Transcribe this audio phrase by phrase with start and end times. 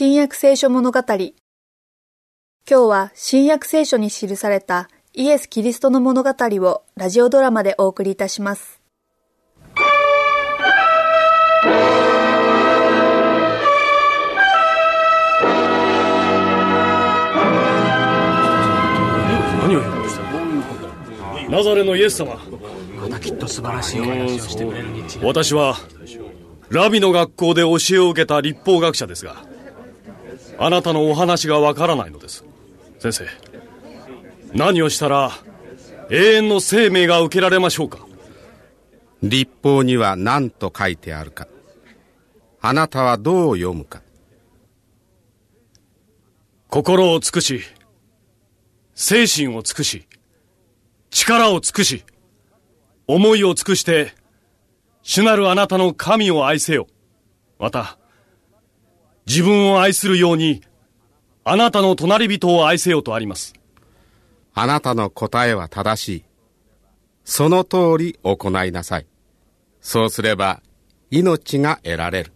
[0.00, 1.00] 新約聖書物語。
[1.08, 1.32] 今
[2.68, 8.80] 日は新約聖書に記されたイエス・キリストの物語をラジオドラマでお送りいたします。
[19.62, 20.20] 何を言うんです
[21.50, 22.36] ナザレのイエス様
[23.00, 25.74] またきっと素晴らしいお話をしてくれるに違い私は
[26.68, 29.57] ラビの学校で教えを受けた立法学者ですが
[30.58, 32.44] あなたのお話がわからないのです。
[32.98, 33.26] 先生
[34.52, 35.30] 何をしたら
[36.10, 38.00] 永遠の生命が受けられましょうか？
[39.22, 41.46] 立法には何と書いてあるか。
[42.60, 44.02] あなたはどう読むか。
[46.68, 47.60] 心を尽くし
[48.94, 50.06] 精神を尽くし
[51.10, 52.04] 力を尽くし
[53.06, 54.12] 思いを尽くして
[55.02, 56.86] 主なるあなたの神を愛せよ。
[57.58, 57.97] また
[59.28, 60.62] 自分を愛するように
[61.44, 63.52] あなたの隣人を愛せよとあります。
[64.54, 66.24] あなたの答えは正しい。
[67.24, 69.06] その通り行いなさい。
[69.80, 70.62] そうすれば
[71.10, 72.32] 命が得られる。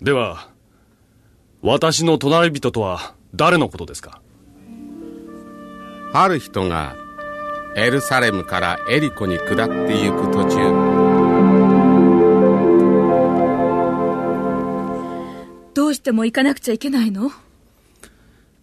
[0.00, 0.48] では
[1.60, 4.22] 私の隣人とは誰のことですか？
[6.12, 6.96] ある人が
[7.74, 11.05] エルサレムからエリコに下って行く途中
[16.06, 17.30] しても行かなくちゃいけないの？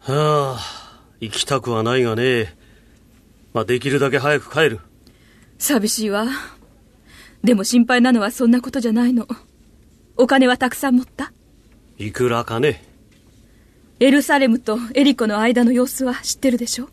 [0.00, 0.58] はあ、
[1.20, 2.56] 行きたくはないがね。
[3.52, 4.80] まあ、できるだけ早く帰る。
[5.58, 6.26] 寂しいわ。
[7.44, 9.28] でも心配なのはそんなことじゃないの。
[10.16, 11.30] お金はたくさん持った？
[11.98, 12.82] いくらかね。
[14.00, 16.88] エルサレムとエリコの間の様子は知ってるでしょ？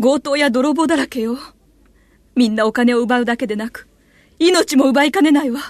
[0.00, 1.36] 強盗や泥棒だらけよ。
[2.34, 3.86] みんなお金を奪うだけでなく、
[4.38, 5.60] 命も奪いかねないわ。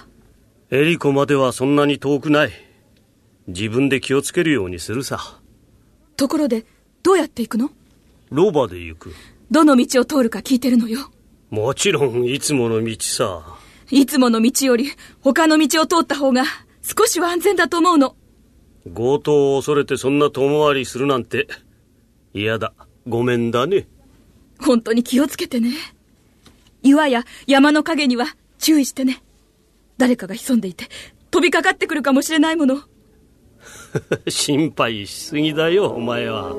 [0.71, 2.66] エリコまではそんなに遠くない。
[3.47, 5.39] 自分で気をつけるようにするさ。
[6.15, 6.65] ところで、
[7.01, 7.69] どうやって行くの？
[8.29, 9.13] ロバで行く。
[9.49, 11.11] どの道を通るか聞いてるのよ。
[11.49, 13.57] もちろん、いつもの道さ。
[13.89, 16.43] いつもの道より、他の道を通った方が、
[16.81, 18.17] 少しは安全だと思うの。
[18.93, 21.47] 強盗を恐れてそんな遠回りするなんて。
[22.33, 22.73] 嫌だ。
[23.07, 23.87] ごめんだね。
[24.59, 25.71] 本当に気をつけてね。
[26.83, 28.25] 岩や山の陰には
[28.59, 29.21] 注意してね。
[29.97, 30.89] 誰かが潜んでいて、
[31.31, 32.81] 飛びかかってくるかもしれないもの。
[34.27, 36.51] 心配しすぎだよ、お前は。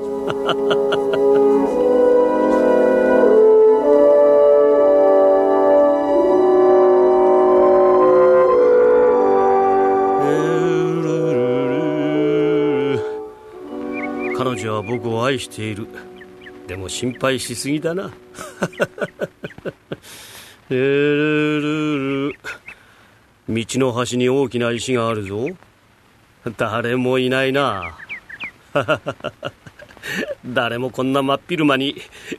[14.37, 15.87] 彼女は僕を愛している。
[16.65, 18.11] でも心配しすぎだな。
[20.69, 22.35] ルルルル
[23.49, 25.49] 道の端に大きな石があるぞ。
[26.57, 27.97] 誰もいないな。
[30.45, 31.95] 誰もこんな真っ昼間に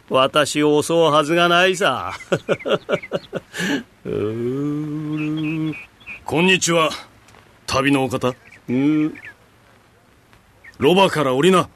[0.09, 2.15] 私を襲うはずがないさ。
[6.25, 6.91] こんにちは。
[7.66, 8.34] 旅のお方。
[8.69, 9.15] うん
[10.78, 11.69] ロバから降りな。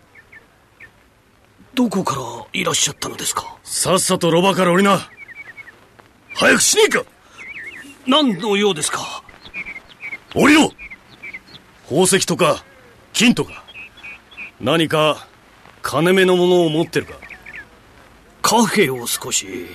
[1.75, 2.23] どこから
[2.53, 3.57] いらっしゃったのですか？
[3.63, 4.99] さっさとロバから降りな。
[6.35, 7.03] 早くしねえか
[8.07, 9.23] 何の用ですか？
[10.35, 10.71] 降りろ
[11.95, 12.65] 宝石とか
[13.13, 13.63] 金とか
[14.61, 15.29] 何か
[15.81, 17.15] 金目のものを持ってるか。
[18.43, 19.69] カフェを少し。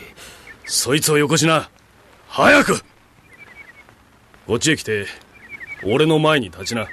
[0.66, 1.70] そいつをよこしな。
[2.28, 2.84] 早く！
[4.48, 5.06] こっちへ来て
[5.82, 6.88] 俺の前に立ちな。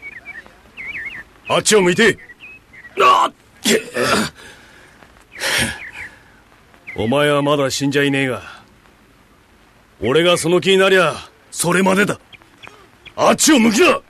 [1.48, 2.20] あっちを向いて。
[3.02, 3.32] あ
[6.94, 8.42] お前はまだ死んじゃいねえが。
[10.00, 11.14] 俺がその気になりゃ
[11.50, 12.20] それまでだ。
[13.16, 14.00] あっちを向きな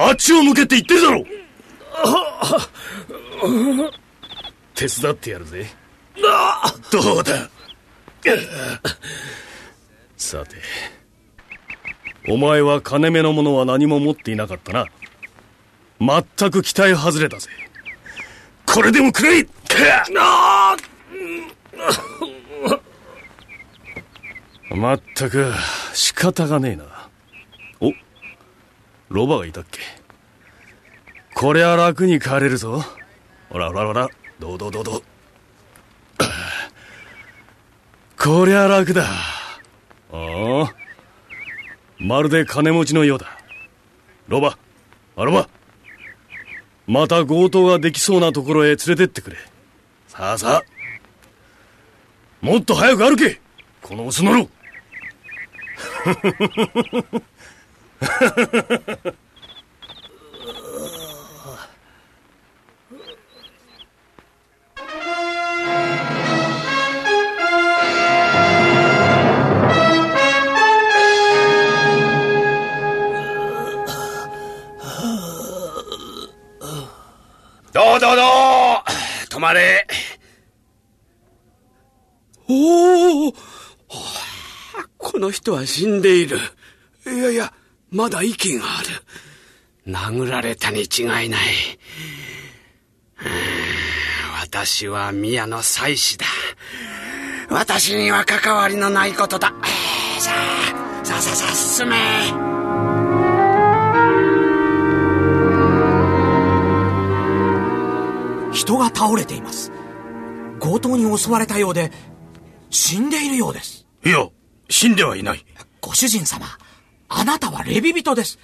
[0.00, 1.24] あっちを向けって言ってるだろ
[4.76, 5.66] 手伝ってやるぜ。
[6.92, 7.50] どうだ？
[10.16, 10.56] さて
[12.28, 14.86] お前は金目のものは何も持っていなかったな。
[15.98, 17.48] 全く期待外れだぜ。
[18.66, 19.44] これでもくれ
[24.70, 25.52] まったく
[25.92, 27.08] 仕方がねえな。
[27.80, 27.92] お
[29.08, 29.80] ロバがいたっけ？
[31.38, 32.82] こりゃ楽に帰れるぞ。
[33.48, 34.08] ほらほらほら。
[34.40, 35.02] どうどうどうどう。
[38.18, 39.04] こりゃ楽だ。
[39.04, 39.52] あ
[40.10, 40.74] あ。
[42.00, 43.38] まるで金持ちのようだ。
[44.26, 44.58] ロバ
[45.16, 45.48] あロバ。
[46.88, 49.36] また強盗ができそうなところへ連れてってくれ。
[50.08, 50.64] さあさあ。
[52.40, 53.40] もっと早く歩け。
[53.80, 54.48] このオスのろ。
[79.38, 79.86] 止まれ。
[82.48, 83.32] おお
[84.96, 86.38] この人は死んでいる。
[87.06, 87.52] いやいや、
[87.90, 88.82] まだ息があ
[89.86, 89.92] る。
[89.92, 91.28] 殴られたに違いない。
[94.40, 96.26] 私は宮の妻子だ。
[97.48, 99.54] 私には関わりのないことだ。
[100.18, 102.57] さあ、さあさあさあ、進め。
[108.68, 109.72] 人が倒れています。
[110.60, 111.90] 強盗に襲われたようで、
[112.68, 113.86] 死んでいるようです。
[114.04, 114.28] いや、
[114.68, 115.42] 死んではいない。
[115.80, 116.44] ご主人様、
[117.08, 118.38] あなたはレビ人です。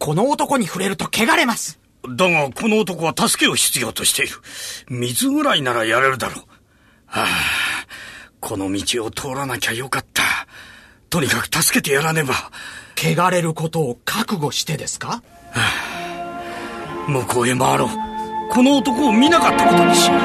[0.00, 1.78] この男に触れると汚れます。
[2.02, 4.38] だが、この男は助けを必要としている。
[4.88, 6.44] 水ぐらいならやれるだろう。
[7.06, 7.28] はあ、
[8.40, 10.24] この道を通らなきゃよかった。
[11.10, 12.34] とにかく助けてやらねば。
[12.96, 15.22] 汚れることを覚悟してですか？
[17.06, 18.09] 向こうへ回ろう。
[18.50, 20.18] この男を見なかったことにしよ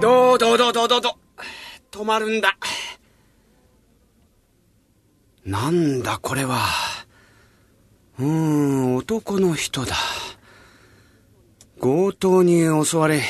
[0.00, 1.16] どうどうどうどうどうど
[1.92, 2.58] 止まるんだ。
[5.46, 6.58] なんだこれは。
[8.18, 9.94] うーん、男の人だ。
[11.80, 13.22] 強盗に襲われ、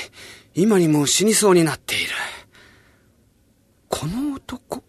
[0.54, 2.12] 今にも死にそうになっている。
[3.88, 4.82] この男、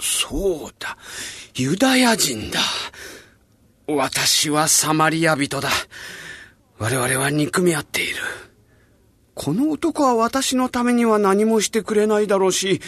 [0.00, 0.98] そうだ、
[1.54, 2.60] ユダヤ人だ。
[3.86, 5.68] 私はサマリア人だ。
[6.78, 8.16] 我々は憎み合っている。
[9.34, 12.80] この男は私のためには何もしてくれないだろうし、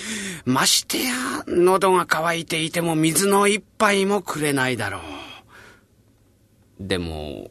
[0.44, 1.12] ましてや、
[1.46, 5.00] 喉が渇いていても水の一杯もくれないだろう。
[6.80, 7.50] でも、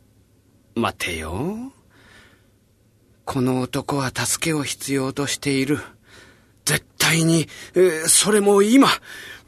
[0.76, 1.74] 待てよ。
[3.26, 5.80] この男は助けを必要としている。
[6.66, 8.88] 絶対に、えーそれも今、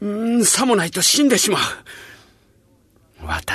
[0.00, 1.60] うんさもないと死んでしまう。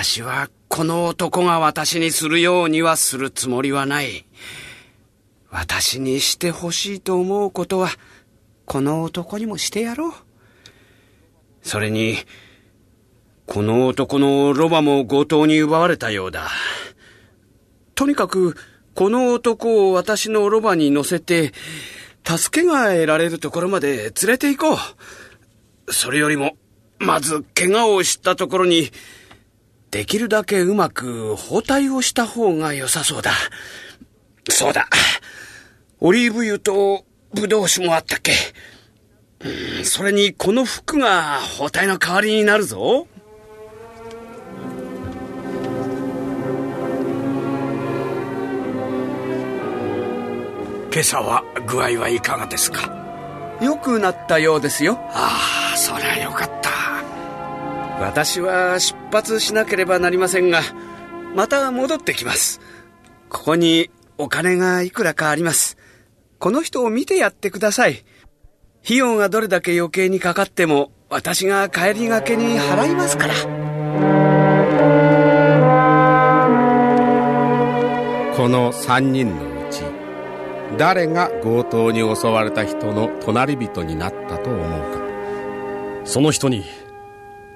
[0.03, 4.25] 私はこの男が私にするようにはするつもりはない。
[5.51, 7.89] 私にしてほしいと思うことは、
[8.65, 10.13] この男にもしてやろう。
[11.62, 12.15] それに、
[13.45, 16.50] この男のロバも強盗に奪われたようだ。
[17.94, 18.56] とにかく、
[18.95, 21.53] この男を私のロバに乗せて、
[22.25, 24.80] 助けが得られるところまで連れて行こ
[25.86, 25.94] う。
[25.94, 26.57] それよりも、
[26.98, 28.89] まず怪我をしたところに、
[29.91, 33.31] できるだけうまく包帯をした方が良さそうだ。
[34.49, 34.88] そうだ。
[35.99, 38.31] オリーブ油とブドウ酒もあったっけ
[39.41, 43.07] うんそれにこの服が包帯の代わりになるぞ。
[50.93, 52.89] 今朝は具合はいかがですか？
[53.61, 54.97] 良くなったようですよ。
[55.11, 56.71] ああ、そりゃよかった。
[58.01, 60.62] 私は出発しなければなりませんが、
[61.36, 62.62] また戻ってきます。
[63.30, 65.78] ここにお金がいくらかあります。
[66.40, 68.04] この人を見てやってください。
[68.84, 73.34] 費用がどれだけ余計にかかっても、私が帰りがけに払いますから。
[78.36, 79.84] この三人のうち、
[80.77, 85.01] 誰が強盗に襲われた人の隣人になったと思うか。
[86.06, 86.65] その人に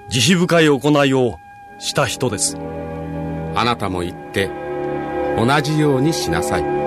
[0.09, 1.39] 慈悲深い行いを
[1.77, 2.57] した人です
[3.55, 4.49] あなたも言って、
[5.37, 6.84] 同じようにしなさい。